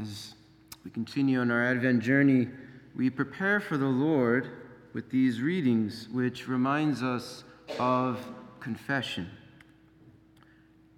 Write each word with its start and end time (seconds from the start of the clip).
As 0.00 0.34
we 0.84 0.90
continue 0.90 1.40
on 1.40 1.52
our 1.52 1.64
Advent 1.64 2.02
journey, 2.02 2.48
we 2.96 3.10
prepare 3.10 3.60
for 3.60 3.76
the 3.76 3.86
Lord 3.86 4.50
with 4.92 5.08
these 5.08 5.40
readings, 5.40 6.08
which 6.10 6.48
reminds 6.48 7.00
us 7.00 7.44
of 7.78 8.18
confession, 8.58 9.30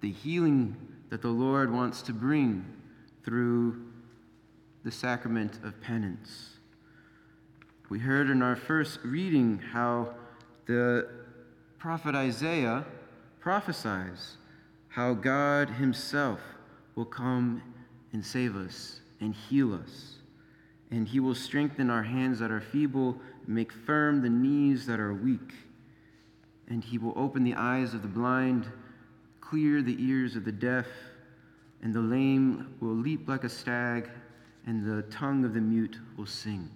the 0.01 0.11
healing 0.11 0.75
that 1.09 1.21
the 1.21 1.29
Lord 1.29 1.71
wants 1.71 2.01
to 2.03 2.13
bring 2.13 2.65
through 3.23 3.85
the 4.83 4.91
sacrament 4.91 5.59
of 5.63 5.79
penance. 5.79 6.57
We 7.89 7.99
heard 7.99 8.31
in 8.31 8.41
our 8.41 8.55
first 8.55 8.99
reading 9.03 9.59
how 9.59 10.15
the 10.65 11.07
prophet 11.77 12.15
Isaiah 12.15 12.83
prophesies 13.39 14.37
how 14.87 15.13
God 15.13 15.69
Himself 15.69 16.39
will 16.95 17.05
come 17.05 17.61
and 18.13 18.25
save 18.25 18.55
us 18.55 18.99
and 19.19 19.33
heal 19.33 19.73
us. 19.73 20.15
And 20.91 21.07
He 21.07 21.19
will 21.19 21.35
strengthen 21.35 21.89
our 21.89 22.03
hands 22.03 22.39
that 22.39 22.51
are 22.51 22.61
feeble, 22.61 23.17
make 23.45 23.71
firm 23.71 24.21
the 24.21 24.29
knees 24.29 24.85
that 24.85 24.99
are 24.99 25.13
weak. 25.13 25.53
And 26.69 26.83
He 26.83 26.97
will 26.97 27.13
open 27.15 27.43
the 27.43 27.55
eyes 27.55 27.93
of 27.93 28.01
the 28.01 28.07
blind, 28.07 28.67
clear 29.41 29.81
the 29.81 29.97
ears 29.99 30.35
of 30.35 30.45
the 30.45 30.51
deaf, 30.51 30.87
and 31.81 31.93
the 31.93 32.01
lame 32.01 32.73
will 32.79 32.95
leap 32.95 33.27
like 33.27 33.43
a 33.43 33.49
stag, 33.49 34.09
and 34.65 34.85
the 34.85 35.03
tongue 35.03 35.45
of 35.45 35.53
the 35.53 35.61
mute 35.61 35.97
will 36.17 36.25
sing. 36.25 36.69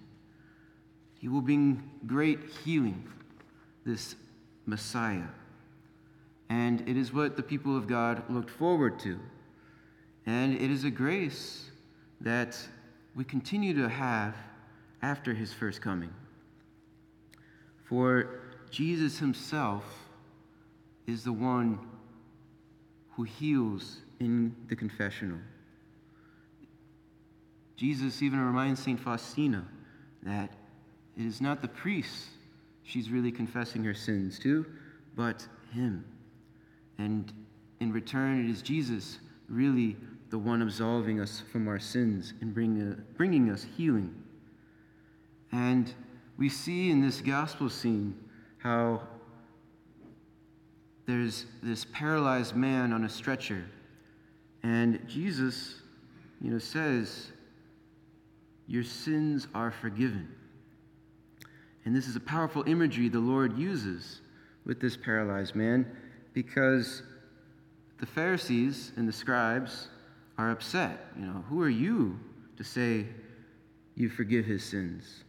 He 1.18 1.28
will 1.28 1.40
bring 1.40 1.90
great 2.06 2.40
healing, 2.64 3.08
this 3.84 4.16
Messiah. 4.66 5.28
And 6.48 6.86
it 6.88 6.96
is 6.96 7.12
what 7.12 7.36
the 7.36 7.42
people 7.42 7.76
of 7.76 7.86
God 7.86 8.22
looked 8.28 8.50
forward 8.50 8.98
to. 9.00 9.18
And 10.26 10.54
it 10.54 10.70
is 10.70 10.84
a 10.84 10.90
grace 10.90 11.70
that 12.20 12.56
we 13.14 13.24
continue 13.24 13.74
to 13.74 13.88
have 13.88 14.36
after 15.02 15.34
his 15.34 15.52
first 15.52 15.80
coming. 15.80 16.12
For 17.84 18.40
Jesus 18.70 19.18
himself 19.18 19.84
is 21.06 21.24
the 21.24 21.32
one 21.32 21.78
who 23.10 23.24
heals 23.24 23.98
in 24.20 24.54
the 24.68 24.76
confessional. 24.76 25.38
Jesus 27.76 28.22
even 28.22 28.40
reminds 28.40 28.80
St. 28.82 28.98
Faustina 28.98 29.66
that 30.22 30.52
it 31.16 31.26
is 31.26 31.40
not 31.40 31.60
the 31.60 31.68
priest 31.68 32.28
she's 32.84 33.10
really 33.10 33.32
confessing 33.32 33.82
her 33.84 33.94
sins 33.94 34.38
to, 34.38 34.64
but 35.16 35.46
him. 35.72 36.04
And 36.98 37.32
in 37.80 37.92
return, 37.92 38.44
it 38.44 38.50
is 38.50 38.62
Jesus 38.62 39.18
really 39.48 39.96
the 40.32 40.38
one 40.38 40.62
absolving 40.62 41.20
us 41.20 41.42
from 41.52 41.68
our 41.68 41.78
sins 41.78 42.32
and 42.40 42.54
bring, 42.54 42.80
uh, 42.80 42.98
bringing 43.18 43.50
us 43.50 43.66
healing. 43.76 44.14
And 45.52 45.92
we 46.38 46.48
see 46.48 46.90
in 46.90 47.02
this 47.02 47.20
gospel 47.20 47.68
scene 47.68 48.16
how 48.56 49.02
there's 51.04 51.44
this 51.62 51.84
paralyzed 51.92 52.56
man 52.56 52.94
on 52.94 53.04
a 53.04 53.10
stretcher, 53.10 53.62
and 54.62 55.06
Jesus, 55.06 55.82
you 56.40 56.50
know, 56.50 56.58
says, 56.58 57.30
Your 58.66 58.84
sins 58.84 59.48
are 59.54 59.70
forgiven. 59.70 60.34
And 61.84 61.94
this 61.94 62.08
is 62.08 62.16
a 62.16 62.20
powerful 62.20 62.64
imagery 62.66 63.10
the 63.10 63.18
Lord 63.18 63.58
uses 63.58 64.22
with 64.64 64.80
this 64.80 64.96
paralyzed 64.96 65.54
man 65.54 65.94
because 66.32 67.02
the 68.00 68.06
Pharisees 68.06 68.92
and 68.96 69.06
the 69.06 69.12
scribes 69.12 69.88
are 70.42 70.50
upset. 70.50 71.06
You 71.18 71.26
know, 71.26 71.44
who 71.48 71.62
are 71.62 71.68
you 71.68 72.18
to 72.56 72.64
say 72.64 73.06
you 73.94 74.08
forgive 74.08 74.44
his 74.44 74.64
sins? 74.64 75.24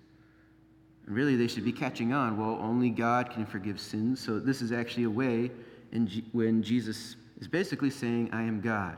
And 1.05 1.15
really, 1.15 1.35
they 1.35 1.47
should 1.47 1.65
be 1.65 1.71
catching 1.71 2.13
on. 2.13 2.37
Well, 2.37 2.57
only 2.61 2.89
God 2.89 3.29
can 3.29 3.45
forgive 3.45 3.79
sins. 3.79 4.19
So, 4.19 4.39
this 4.39 4.61
is 4.61 4.71
actually 4.71 5.03
a 5.03 5.09
way 5.09 5.51
in 5.91 6.07
G- 6.07 6.23
when 6.31 6.63
Jesus 6.63 7.15
is 7.39 7.47
basically 7.47 7.89
saying, 7.89 8.29
I 8.31 8.41
am 8.41 8.59
God. 8.61 8.97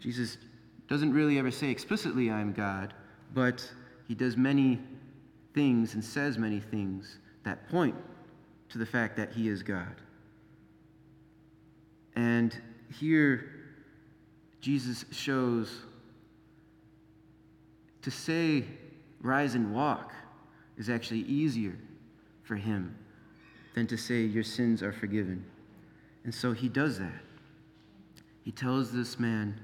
Jesus 0.00 0.36
doesn't 0.88 1.12
really 1.12 1.38
ever 1.38 1.50
say 1.50 1.70
explicitly, 1.70 2.30
I 2.30 2.40
am 2.40 2.52
God, 2.52 2.92
but 3.32 3.66
he 4.08 4.14
does 4.14 4.36
many 4.36 4.78
things 5.54 5.94
and 5.94 6.04
says 6.04 6.36
many 6.36 6.60
things 6.60 7.18
that 7.44 7.68
point 7.70 7.94
to 8.70 8.78
the 8.78 8.86
fact 8.86 9.16
that 9.16 9.32
he 9.32 9.48
is 9.48 9.62
God. 9.62 9.94
And 12.16 12.60
here, 12.98 13.59
Jesus 14.60 15.04
shows 15.10 15.70
to 18.02 18.10
say, 18.10 18.64
rise 19.20 19.54
and 19.54 19.74
walk, 19.74 20.12
is 20.78 20.88
actually 20.88 21.20
easier 21.20 21.76
for 22.42 22.56
him 22.56 22.96
than 23.74 23.86
to 23.86 23.96
say, 23.96 24.22
your 24.22 24.42
sins 24.42 24.82
are 24.82 24.92
forgiven. 24.92 25.44
And 26.24 26.34
so 26.34 26.52
he 26.52 26.68
does 26.68 26.98
that. 26.98 27.20
He 28.42 28.52
tells 28.52 28.90
this 28.92 29.18
man, 29.18 29.60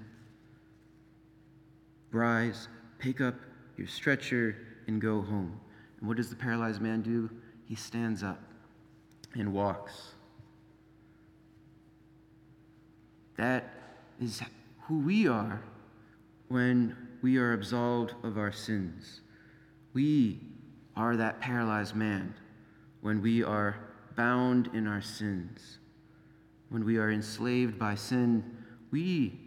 rise, 2.12 2.68
pick 2.98 3.20
up 3.20 3.34
your 3.76 3.86
stretcher, 3.86 4.56
and 4.86 5.00
go 5.00 5.20
home. 5.22 5.58
And 5.98 6.08
what 6.08 6.16
does 6.16 6.30
the 6.30 6.36
paralyzed 6.36 6.80
man 6.80 7.02
do? 7.02 7.30
He 7.66 7.74
stands 7.74 8.22
up 8.22 8.40
and 9.34 9.52
walks. 9.52 10.14
That 13.36 13.74
is 14.20 14.40
who 14.86 15.00
we 15.00 15.26
are 15.26 15.62
when 16.48 16.96
we 17.22 17.38
are 17.38 17.52
absolved 17.52 18.14
of 18.22 18.38
our 18.38 18.52
sins. 18.52 19.20
We 19.92 20.40
are 20.94 21.16
that 21.16 21.40
paralyzed 21.40 21.94
man 21.94 22.34
when 23.00 23.20
we 23.20 23.42
are 23.42 23.80
bound 24.14 24.70
in 24.74 24.86
our 24.86 25.02
sins. 25.02 25.78
When 26.68 26.84
we 26.84 26.98
are 26.98 27.10
enslaved 27.10 27.78
by 27.78 27.96
sin, 27.96 28.44
we 28.90 29.38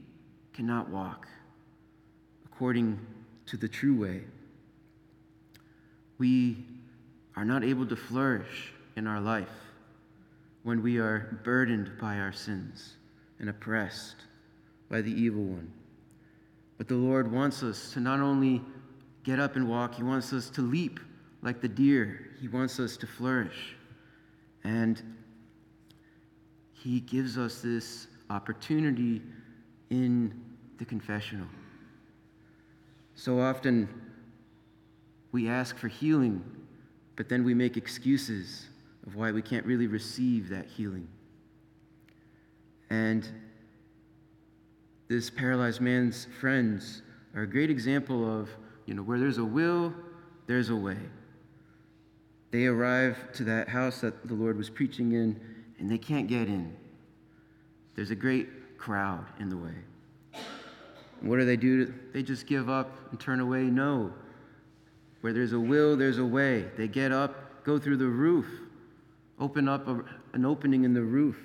cannot 0.53 0.89
walk 0.89 1.27
according 2.45 2.99
to 3.45 3.55
the 3.55 3.67
true 3.67 3.95
way. 3.97 4.23
We 6.17 6.65
are 7.37 7.45
not 7.45 7.63
able 7.63 7.85
to 7.87 7.95
flourish 7.95 8.73
in 8.97 9.07
our 9.07 9.21
life 9.21 9.47
when 10.63 10.83
we 10.83 10.97
are 10.97 11.39
burdened 11.43 11.91
by 11.99 12.17
our 12.17 12.33
sins 12.33 12.97
and 13.39 13.49
oppressed 13.49 14.17
by 14.89 15.01
the 15.01 15.11
evil 15.11 15.43
one. 15.43 15.71
But 16.77 16.87
the 16.87 16.95
Lord 16.95 17.31
wants 17.31 17.61
us 17.61 17.93
to 17.93 17.99
not 17.99 18.19
only 18.19 18.61
get 19.23 19.39
up 19.39 19.55
and 19.55 19.69
walk, 19.69 19.95
He 19.95 20.03
wants 20.03 20.33
us 20.33 20.49
to 20.51 20.61
leap 20.61 20.99
like 21.41 21.61
the 21.61 21.67
deer, 21.67 22.31
He 22.41 22.47
wants 22.47 22.79
us 22.79 22.97
to 22.97 23.07
flourish. 23.07 23.75
And 24.63 25.01
He 26.73 27.01
gives 27.01 27.37
us 27.37 27.61
this 27.61 28.07
opportunity 28.29 29.21
in 29.89 30.33
the 30.77 30.85
confessional. 30.85 31.47
So 33.15 33.39
often 33.39 33.89
we 35.31 35.49
ask 35.49 35.77
for 35.77 35.89
healing, 35.89 36.43
but 37.15 37.27
then 37.27 37.43
we 37.43 37.53
make 37.53 37.75
excuses 37.75 38.67
of 39.05 39.15
why 39.15 39.31
we 39.31 39.41
can't 39.41 39.65
really 39.65 39.87
receive 39.87 40.49
that 40.49 40.65
healing. 40.67 41.07
And 42.89 43.27
this 45.09 45.27
paralyzed 45.27 45.81
man's 45.81 46.27
friends 46.39 47.01
are 47.35 47.41
a 47.41 47.47
great 47.47 47.71
example 47.71 48.39
of, 48.39 48.47
you 48.85 48.93
know, 48.93 49.01
where 49.01 49.17
there's 49.19 49.39
a 49.39 49.43
will, 49.43 49.91
there's 50.45 50.69
a 50.69 50.75
way. 50.75 50.97
They 52.51 52.67
arrive 52.67 53.17
to 53.33 53.43
that 53.45 53.67
house 53.67 54.01
that 54.01 54.27
the 54.27 54.35
Lord 54.35 54.55
was 54.55 54.69
preaching 54.69 55.13
in, 55.13 55.39
and 55.79 55.89
they 55.89 55.97
can't 55.97 56.27
get 56.27 56.47
in. 56.47 56.75
There's 57.95 58.11
a 58.11 58.15
great 58.15 58.77
crowd 58.77 59.25
in 59.39 59.49
the 59.49 59.57
way. 59.57 59.73
And 61.21 61.29
what 61.29 61.39
do 61.39 61.45
they 61.45 61.57
do? 61.57 61.91
They 62.13 62.21
just 62.21 62.45
give 62.45 62.69
up 62.69 62.95
and 63.09 63.19
turn 63.19 63.39
away? 63.39 63.63
No. 63.63 64.13
Where 65.21 65.33
there's 65.33 65.53
a 65.53 65.59
will, 65.59 65.97
there's 65.97 66.19
a 66.19 66.25
way. 66.25 66.67
They 66.77 66.87
get 66.87 67.11
up, 67.11 67.63
go 67.63 67.79
through 67.79 67.97
the 67.97 68.07
roof, 68.07 68.45
open 69.39 69.67
up 69.67 69.87
a, 69.87 70.03
an 70.33 70.45
opening 70.45 70.83
in 70.83 70.93
the 70.93 71.01
roof, 71.01 71.37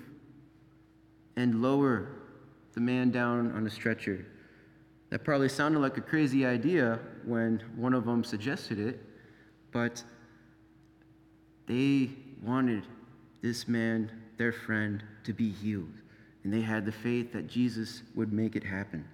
and 1.36 1.62
lower 1.62 2.08
the 2.74 2.80
man 2.80 3.10
down 3.10 3.52
on 3.52 3.66
a 3.66 3.70
stretcher. 3.70 4.26
That 5.10 5.24
probably 5.24 5.48
sounded 5.48 5.78
like 5.78 5.96
a 5.96 6.00
crazy 6.00 6.44
idea 6.44 6.98
when 7.24 7.62
one 7.76 7.94
of 7.94 8.04
them 8.04 8.24
suggested 8.24 8.78
it, 8.78 9.00
but 9.72 10.02
they 11.66 12.10
wanted 12.42 12.84
this 13.42 13.68
man, 13.68 14.10
their 14.36 14.52
friend, 14.52 15.02
to 15.24 15.32
be 15.32 15.50
healed. 15.50 15.92
And 16.42 16.52
they 16.52 16.60
had 16.60 16.84
the 16.84 16.92
faith 16.92 17.32
that 17.32 17.46
Jesus 17.46 18.02
would 18.14 18.32
make 18.32 18.56
it 18.56 18.64
happen. 18.64 19.04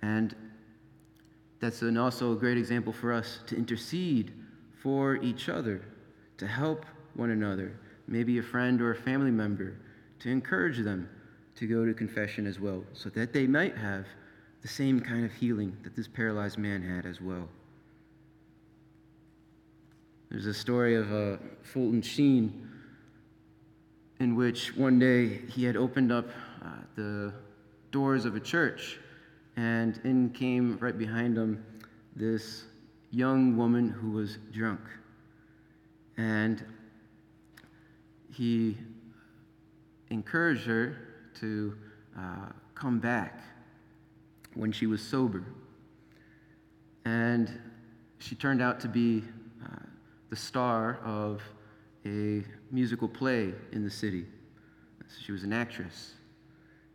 And 0.00 0.34
that's 1.60 1.82
an 1.82 1.96
also 1.96 2.32
a 2.32 2.36
great 2.36 2.58
example 2.58 2.92
for 2.92 3.12
us 3.12 3.38
to 3.46 3.56
intercede 3.56 4.32
for 4.82 5.16
each 5.16 5.48
other, 5.48 5.82
to 6.38 6.46
help 6.46 6.84
one 7.14 7.30
another, 7.30 7.78
maybe 8.08 8.38
a 8.38 8.42
friend 8.42 8.80
or 8.80 8.90
a 8.90 8.96
family 8.96 9.30
member, 9.30 9.76
to 10.20 10.28
encourage 10.28 10.78
them 10.78 11.08
to 11.56 11.66
go 11.66 11.84
to 11.84 11.94
confession 11.94 12.46
as 12.46 12.58
well, 12.58 12.84
so 12.92 13.08
that 13.10 13.32
they 13.32 13.46
might 13.46 13.76
have 13.76 14.06
the 14.62 14.68
same 14.68 15.00
kind 15.00 15.24
of 15.24 15.32
healing 15.32 15.76
that 15.82 15.94
this 15.96 16.08
paralyzed 16.08 16.58
man 16.58 16.82
had 16.82 17.04
as 17.04 17.20
well. 17.20 17.48
There's 20.30 20.46
a 20.46 20.54
story 20.54 20.94
of 20.94 21.12
uh, 21.12 21.36
Fulton 21.62 22.00
Sheen 22.00 22.68
in 24.20 24.36
which 24.36 24.74
one 24.76 24.98
day 24.98 25.40
he 25.48 25.64
had 25.64 25.76
opened 25.76 26.12
up 26.12 26.28
uh, 26.64 26.68
the 26.94 27.34
doors 27.90 28.24
of 28.24 28.36
a 28.36 28.40
church, 28.40 28.98
and 29.56 30.00
in 30.04 30.30
came 30.30 30.78
right 30.78 30.96
behind 30.96 31.36
him 31.36 31.62
this 32.16 32.64
young 33.10 33.56
woman 33.56 33.88
who 33.88 34.10
was 34.12 34.38
drunk. 34.52 34.80
And 36.16 36.64
he 38.32 38.78
encouraged 40.08 40.64
her 40.66 40.96
to 41.40 41.76
uh, 42.18 42.52
come 42.74 42.98
back 42.98 43.42
when 44.54 44.72
she 44.72 44.86
was 44.86 45.00
sober. 45.00 45.44
And 47.04 47.50
she 48.18 48.34
turned 48.34 48.62
out 48.62 48.80
to 48.80 48.88
be 48.88 49.24
uh, 49.64 49.68
the 50.30 50.36
star 50.36 51.00
of 51.04 51.42
a 52.04 52.44
musical 52.70 53.08
play 53.08 53.52
in 53.72 53.84
the 53.84 53.90
city. 53.90 54.26
She 55.24 55.32
was 55.32 55.42
an 55.42 55.52
actress. 55.52 56.14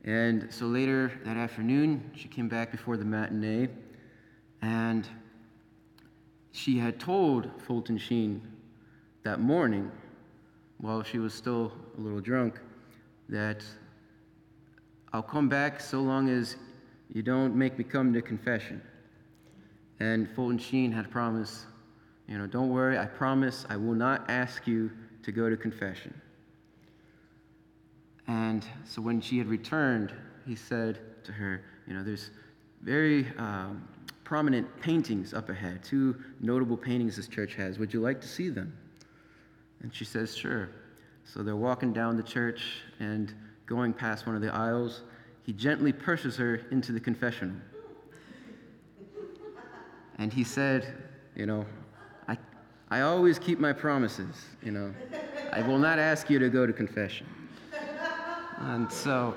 And 0.04 0.48
so 0.52 0.66
later 0.66 1.12
that 1.26 1.38
afternoon, 1.38 2.12
she 2.16 2.28
came 2.28 2.48
back 2.48 2.72
before 2.72 2.98
the 2.98 3.06
matinee, 3.06 3.70
and 4.62 5.08
she 6.52 6.80
had 6.80 7.00
told 7.00 7.50
Fulton 7.66 7.98
Sheen 7.98 8.42
that 9.24 9.40
morning, 9.40 9.92
while 10.78 11.04
she 11.04 11.20
was 11.20 11.34
still 11.34 11.72
a 11.98 12.02
little 12.02 12.22
drunk, 12.22 12.60
that 13.30 13.64
I'll 15.18 15.24
come 15.24 15.50
back 15.50 15.82
so 15.82 16.00
long 16.00 16.30
as 16.30 16.58
you 17.12 17.24
don't 17.24 17.56
make 17.56 17.76
me 17.80 17.84
come 17.84 18.14
to 18.14 18.22
confession. 18.22 18.80
And 20.00 20.30
Fulton 20.30 20.60
Sheen 20.60 20.92
had 20.92 21.10
promised, 21.10 21.66
you 22.28 22.38
know, 22.38 22.46
don't 22.46 22.70
worry, 22.70 23.00
I 23.00 23.08
promise 23.08 23.66
I 23.68 23.78
will 23.78 23.96
not 23.96 24.30
ask 24.30 24.68
you 24.68 24.92
to 25.24 25.32
go 25.32 25.50
to 25.50 25.58
confession. 25.58 26.14
And 28.28 28.64
so 28.86 29.02
when 29.02 29.20
she 29.20 29.40
had 29.40 29.48
returned, 29.48 30.14
he 30.46 30.54
said 30.54 31.00
to 31.24 31.32
her, 31.32 31.64
You 31.88 31.96
know, 31.96 32.04
there's 32.04 32.30
very 32.84 33.26
um, 33.40 33.88
prominent 34.24 34.68
paintings 34.82 35.34
up 35.34 35.50
ahead, 35.50 35.84
two 35.84 36.16
notable 36.42 36.78
paintings 36.78 37.16
this 37.16 37.28
church 37.28 37.56
has. 37.56 37.80
Would 37.80 37.92
you 37.92 38.02
like 38.02 38.22
to 38.22 38.28
see 38.28 38.50
them? 38.50 38.72
And 39.82 39.92
she 39.92 40.06
says, 40.06 40.38
Sure. 40.38 40.70
So 41.26 41.42
they're 41.42 41.56
walking 41.56 41.92
down 41.92 42.18
the 42.18 42.24
church 42.24 42.84
and 43.00 43.34
going 43.68 43.94
past 43.94 44.26
one 44.26 44.36
of 44.36 44.42
the 44.42 44.52
aisles. 44.52 45.04
He 45.44 45.54
gently 45.54 45.94
pushes 45.94 46.36
her 46.38 46.62
into 46.72 46.92
the 46.92 47.00
confessional. 47.00 47.56
And 50.18 50.34
he 50.34 50.44
said, 50.44 50.96
You 51.36 51.46
know, 51.46 51.66
I, 52.28 52.38
I 52.90 53.02
always 53.02 53.38
keep 53.38 53.60
my 53.60 53.72
promises, 53.72 54.36
you 54.64 54.72
know. 54.72 54.92
I 55.54 55.62
will 55.62 55.78
not 55.78 56.00
ask 56.00 56.30
you 56.30 56.40
to 56.40 56.50
go 56.50 56.66
to 56.66 56.74
confession. 56.74 57.28
And 58.60 58.92
so 58.92 59.36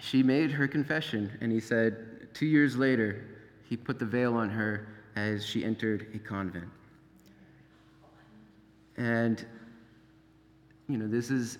she 0.00 0.22
made 0.22 0.50
her 0.50 0.68
confession, 0.68 1.30
and 1.40 1.50
he 1.50 1.60
said, 1.60 2.28
two 2.34 2.46
years 2.46 2.76
later, 2.76 3.24
he 3.68 3.76
put 3.76 3.98
the 3.98 4.04
veil 4.04 4.34
on 4.34 4.50
her 4.50 4.88
as 5.16 5.44
she 5.44 5.64
entered 5.64 6.06
a 6.14 6.18
convent. 6.18 6.68
And, 8.96 9.44
you 10.88 10.98
know, 10.98 11.08
this 11.08 11.30
is 11.30 11.58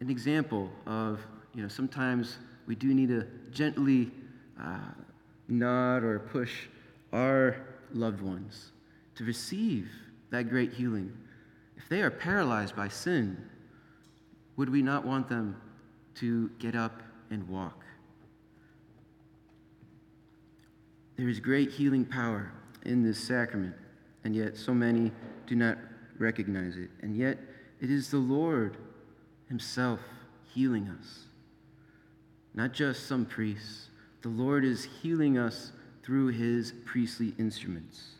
an 0.00 0.10
example 0.10 0.70
of, 0.86 1.20
you 1.54 1.62
know, 1.62 1.68
sometimes 1.68 2.38
we 2.66 2.74
do 2.74 2.92
need 2.94 3.08
to 3.08 3.26
gently 3.50 4.10
uh, 4.60 4.78
nod 5.48 6.02
or 6.02 6.18
push 6.18 6.66
our 7.12 7.56
loved 7.92 8.20
ones 8.20 8.72
to 9.14 9.24
receive 9.24 9.88
that 10.30 10.48
great 10.48 10.72
healing. 10.72 11.12
If 11.76 11.88
they 11.88 12.02
are 12.02 12.10
paralyzed 12.10 12.74
by 12.74 12.88
sin, 12.88 13.36
would 14.56 14.70
we 14.70 14.82
not 14.82 15.04
want 15.04 15.28
them 15.28 15.60
to 16.16 16.50
get 16.58 16.74
up 16.74 17.02
and 17.30 17.48
walk? 17.48 17.84
There 21.16 21.28
is 21.28 21.38
great 21.38 21.70
healing 21.70 22.04
power 22.04 22.52
in 22.84 23.02
this 23.02 23.18
sacrament, 23.18 23.74
and 24.24 24.34
yet 24.34 24.56
so 24.56 24.74
many 24.74 25.12
do 25.46 25.54
not 25.54 25.78
recognize 26.18 26.76
it. 26.76 26.90
And 27.02 27.16
yet 27.16 27.38
it 27.80 27.90
is 27.90 28.10
the 28.10 28.18
Lord 28.18 28.76
Himself 29.48 30.00
healing 30.54 30.88
us, 31.00 31.24
not 32.54 32.72
just 32.72 33.06
some 33.06 33.26
priests. 33.26 33.88
The 34.22 34.28
Lord 34.28 34.64
is 34.64 34.88
healing 35.02 35.36
us 35.36 35.72
through 36.02 36.28
His 36.28 36.72
priestly 36.84 37.34
instruments. 37.38 38.12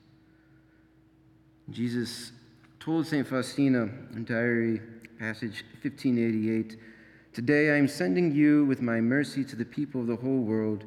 Jesus 1.70 2.32
told 2.78 3.06
St. 3.06 3.26
Faustina 3.26 3.88
in 4.14 4.24
Diary 4.24 4.80
passage 5.18 5.64
1588 5.82 6.76
Today 7.32 7.70
I 7.70 7.76
am 7.78 7.88
sending 7.88 8.32
you 8.32 8.64
with 8.64 8.80
my 8.80 9.00
mercy 9.00 9.44
to 9.44 9.56
the 9.56 9.64
people 9.64 10.02
of 10.02 10.06
the 10.06 10.16
whole 10.16 10.42
world. 10.42 10.84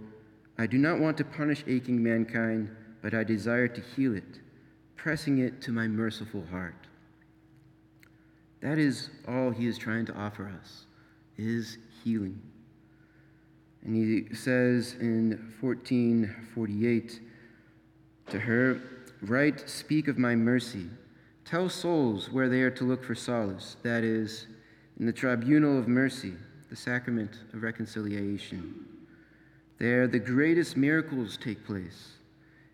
I 0.57 0.65
do 0.65 0.77
not 0.77 0.99
want 0.99 1.17
to 1.17 1.25
punish 1.25 1.63
aching 1.67 2.01
mankind, 2.01 2.69
but 3.01 3.13
I 3.13 3.23
desire 3.23 3.67
to 3.67 3.81
heal 3.81 4.15
it, 4.15 4.39
pressing 4.95 5.39
it 5.39 5.61
to 5.63 5.71
my 5.71 5.87
merciful 5.87 6.45
heart. 6.49 6.86
That 8.61 8.77
is 8.77 9.09
all 9.27 9.51
he 9.51 9.67
is 9.67 9.77
trying 9.77 10.05
to 10.07 10.13
offer 10.15 10.51
us, 10.61 10.85
is 11.37 11.77
healing. 12.03 12.41
And 13.83 13.95
he 13.95 14.33
says 14.35 14.95
in 14.99 15.53
1448 15.61 17.21
to 18.29 18.39
her, 18.39 18.81
Write, 19.21 19.69
speak 19.69 20.07
of 20.07 20.17
my 20.17 20.35
mercy 20.35 20.89
Tell 21.47 21.69
souls 21.69 22.29
where 22.29 22.49
they 22.49 22.61
are 22.61 22.71
to 22.71 22.83
look 22.83 23.05
for 23.05 23.15
solace, 23.15 23.77
that 23.81 24.03
is, 24.03 24.47
in 24.99 25.05
the 25.05 25.13
tribunal 25.13 25.79
of 25.79 25.87
mercy, 25.87 26.33
the 26.69 26.75
sacrament 26.75 27.39
of 27.53 27.63
reconciliation. 27.63 28.85
There, 29.77 30.07
the 30.07 30.19
greatest 30.19 30.75
miracles 30.75 31.37
take 31.37 31.65
place 31.65 32.15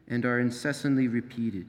and 0.07 0.25
are 0.25 0.39
incessantly 0.39 1.07
repeated. 1.07 1.67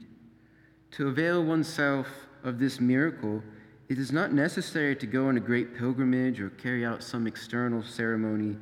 To 0.93 1.09
avail 1.09 1.43
oneself 1.43 2.07
of 2.43 2.57
this 2.57 2.79
miracle, 2.79 3.43
it 3.89 3.99
is 3.99 4.11
not 4.11 4.33
necessary 4.33 4.95
to 4.95 5.05
go 5.05 5.27
on 5.27 5.37
a 5.37 5.41
great 5.41 5.77
pilgrimage 5.77 6.39
or 6.41 6.49
carry 6.51 6.85
out 6.85 7.03
some 7.03 7.27
external 7.27 7.83
ceremony. 7.83 8.57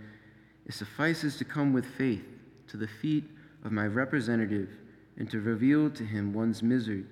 It 0.66 0.74
suffices 0.74 1.38
to 1.38 1.46
come 1.46 1.74
with 1.74 1.86
faith 1.86 2.26
to 2.68 2.78
the 2.78 2.88
feet 2.88 3.26
of 3.64 3.72
my 3.72 3.88
representative 3.88 4.70
and 5.18 5.30
to 5.32 5.40
reveal 5.40 5.90
to 5.92 6.04
him 6.04 6.34
one's 6.34 6.62
misery 6.62 7.06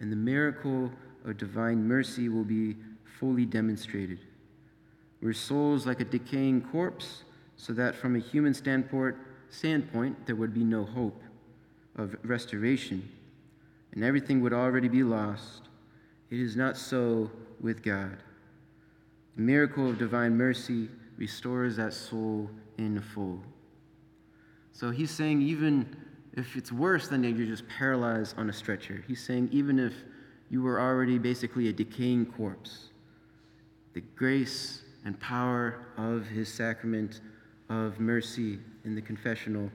and 0.00 0.10
the 0.10 0.16
miracle 0.16 0.90
of 1.24 1.36
divine 1.36 1.86
mercy 1.86 2.28
will 2.28 2.44
be 2.44 2.76
fully 3.18 3.44
demonstrated. 3.44 4.18
We're 5.20 5.34
souls 5.34 5.86
like 5.86 6.00
a 6.00 6.04
decaying 6.04 6.62
corpse, 6.72 7.24
so 7.56 7.74
that 7.74 7.94
from 7.94 8.16
a 8.16 8.18
human 8.18 8.54
standpoint, 8.54 9.16
standpoint 9.50 10.26
there 10.26 10.36
would 10.36 10.54
be 10.54 10.64
no 10.64 10.84
hope 10.84 11.22
of 11.96 12.16
restoration, 12.24 13.06
and 13.92 14.02
everything 14.02 14.40
would 14.40 14.54
already 14.54 14.88
be 14.88 15.02
lost. 15.02 15.68
It 16.30 16.38
is 16.38 16.56
not 16.56 16.76
so 16.76 17.30
with 17.60 17.82
God. 17.82 18.16
The 19.36 19.42
miracle 19.42 19.88
of 19.88 19.98
divine 19.98 20.36
mercy 20.36 20.88
restores 21.16 21.76
that 21.76 21.92
soul 21.92 22.48
in 22.78 23.00
full. 23.00 23.42
So 24.72 24.90
he's 24.90 25.10
saying, 25.10 25.42
even 25.42 25.96
if 26.34 26.56
it's 26.56 26.72
worse 26.72 27.08
than 27.08 27.24
you're 27.24 27.46
just 27.46 27.68
paralyzed 27.68 28.38
on 28.38 28.48
a 28.48 28.52
stretcher. 28.52 29.04
He's 29.06 29.22
saying, 29.22 29.48
even 29.52 29.78
if 29.78 29.92
you 30.48 30.62
were 30.62 30.80
already 30.80 31.18
basically 31.18 31.68
a 31.68 31.72
decaying 31.72 32.26
corpse, 32.26 32.90
the 33.94 34.00
grace 34.00 34.82
and 35.04 35.18
power 35.20 35.86
of 35.96 36.26
his 36.26 36.52
sacrament 36.52 37.20
of 37.68 37.98
mercy 37.98 38.58
in 38.84 38.94
the 38.94 39.02
confessional 39.02 39.70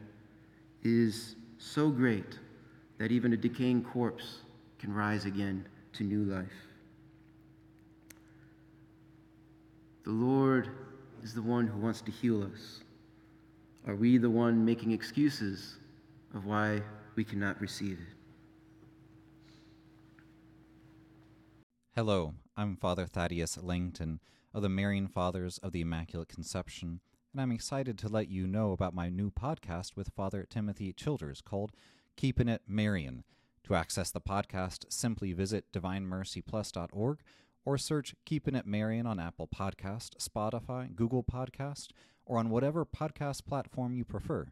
is 0.83 1.35
so 1.57 1.89
great 1.89 2.39
that 2.97 3.11
even 3.11 3.33
a 3.33 3.37
decaying 3.37 3.83
corpse 3.83 4.39
can 4.79 4.93
rise 4.93 5.25
again 5.25 5.65
to 5.97 6.03
new 6.03 6.23
life. 6.23 6.67
The 10.03 10.11
Lord 10.11 10.69
is 11.23 11.33
the 11.33 11.41
one 11.41 11.67
who 11.67 11.79
wants 11.79 12.01
to 12.01 12.11
heal 12.11 12.43
us. 12.43 12.81
Are 13.87 13.95
we 13.95 14.17
the 14.17 14.29
one 14.29 14.63
making 14.65 14.91
excuses 14.91 15.77
of 16.35 16.45
why 16.45 16.81
we 17.15 17.23
cannot 17.23 17.59
receive 17.61 17.97
it. 17.99 18.15
Hello, 21.95 22.33
I'm 22.57 22.75
Father 22.75 23.05
Thaddeus 23.05 23.57
Lancton 23.61 24.19
of 24.53 24.61
the 24.61 24.69
Marian 24.69 25.07
Fathers 25.07 25.57
of 25.59 25.71
the 25.71 25.81
Immaculate 25.81 26.27
Conception, 26.27 26.99
and 27.31 27.41
I'm 27.41 27.51
excited 27.51 27.97
to 27.99 28.09
let 28.09 28.27
you 28.27 28.47
know 28.47 28.73
about 28.73 28.93
my 28.93 29.09
new 29.09 29.31
podcast 29.31 29.95
with 29.95 30.09
Father 30.09 30.45
Timothy 30.49 30.91
Childers 30.91 31.41
called 31.41 31.71
Keeping 32.17 32.49
It 32.49 32.63
Marian. 32.67 33.23
To 33.65 33.73
access 33.73 34.11
the 34.11 34.21
podcast, 34.21 34.85
simply 34.89 35.33
visit 35.33 35.71
divinemercyplus.org 35.73 37.17
or 37.65 37.77
search 37.79 38.13
Keeping 38.23 38.53
It 38.53 38.67
Marian 38.67 39.07
on 39.07 39.19
Apple 39.19 39.47
Podcast, 39.47 40.17
Spotify, 40.19 40.95
Google 40.95 41.23
Podcast, 41.23 41.87
or 42.27 42.37
on 42.37 42.51
whatever 42.51 42.85
podcast 42.85 43.47
platform 43.47 43.95
you 43.95 44.05
prefer. 44.05 44.51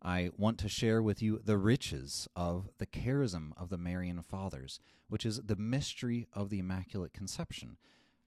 I 0.00 0.30
want 0.38 0.56
to 0.60 0.68
share 0.70 1.02
with 1.02 1.20
you 1.20 1.42
the 1.44 1.58
riches 1.58 2.26
of 2.34 2.70
the 2.78 2.86
charism 2.86 3.50
of 3.58 3.68
the 3.68 3.76
Marian 3.76 4.22
Fathers, 4.22 4.80
which 5.10 5.26
is 5.26 5.42
the 5.44 5.56
mystery 5.56 6.26
of 6.32 6.48
the 6.48 6.60
Immaculate 6.60 7.12
Conception, 7.12 7.76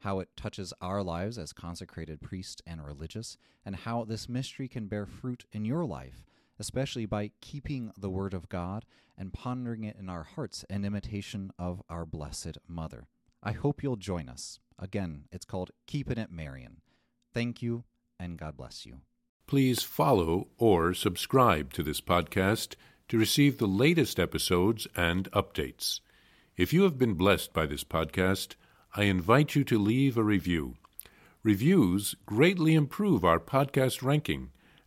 how 0.01 0.19
it 0.19 0.29
touches 0.37 0.71
our 0.81 1.01
lives 1.01 1.39
as 1.39 1.51
consecrated 1.51 2.21
priests 2.21 2.61
and 2.67 2.85
religious, 2.85 3.37
and 3.65 3.75
how 3.75 4.03
this 4.03 4.29
mystery 4.29 4.67
can 4.67 4.85
bear 4.85 5.07
fruit 5.07 5.45
in 5.51 5.65
your 5.65 5.83
life, 5.83 6.23
especially 6.61 7.07
by 7.07 7.31
keeping 7.41 7.91
the 7.97 8.09
Word 8.11 8.35
of 8.35 8.47
God 8.47 8.85
and 9.17 9.33
pondering 9.33 9.83
it 9.83 9.97
in 9.99 10.09
our 10.09 10.21
hearts 10.21 10.63
in 10.69 10.85
imitation 10.85 11.51
of 11.57 11.81
our 11.89 12.05
Blessed 12.05 12.59
Mother. 12.67 13.07
I 13.41 13.53
hope 13.53 13.81
you'll 13.81 13.95
join 13.95 14.29
us. 14.29 14.59
Again, 14.77 15.23
it's 15.31 15.43
called 15.43 15.71
Keeping 15.87 16.19
It 16.19 16.31
Marian. 16.31 16.81
Thank 17.33 17.63
you, 17.63 17.85
and 18.19 18.37
God 18.37 18.57
bless 18.57 18.85
you. 18.85 18.97
Please 19.47 19.81
follow 19.81 20.49
or 20.59 20.93
subscribe 20.93 21.73
to 21.73 21.81
this 21.81 21.99
podcast 21.99 22.75
to 23.07 23.17
receive 23.17 23.57
the 23.57 23.65
latest 23.65 24.19
episodes 24.19 24.85
and 24.95 25.31
updates. 25.31 25.99
If 26.57 26.73
you 26.73 26.83
have 26.83 26.99
been 26.99 27.15
blessed 27.15 27.53
by 27.53 27.65
this 27.65 27.83
podcast, 27.83 28.53
I 28.95 29.05
invite 29.05 29.55
you 29.55 29.63
to 29.63 29.79
leave 29.79 30.15
a 30.15 30.23
review. 30.23 30.75
Reviews 31.41 32.13
greatly 32.27 32.75
improve 32.75 33.25
our 33.25 33.39
podcast 33.39 34.03
ranking 34.03 34.51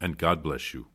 and 0.00 0.18
God 0.18 0.42
bless 0.42 0.74
you. 0.74 0.86